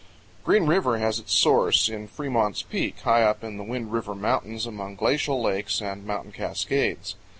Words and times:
GREEN 0.43 0.65
RIVER 0.65 0.97
has 0.97 1.19
its 1.19 1.31
source 1.31 1.87
in 1.87 2.07
Fremont's 2.07 2.63
Peak, 2.63 3.01
high 3.01 3.21
up 3.21 3.43
in 3.43 3.57
the 3.57 3.63
Wind 3.63 3.91
River 3.93 4.15
Mountains 4.15 4.65
among 4.65 4.95
glacial 4.95 5.39
lakes 5.43 5.79
and 5.79 6.07
mountain 6.07 6.31
cascades. 6.31 7.13